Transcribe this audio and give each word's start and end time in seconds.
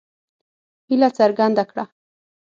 هیله 0.87 1.09
څرګنده 1.17 1.63
کړه. 1.69 1.83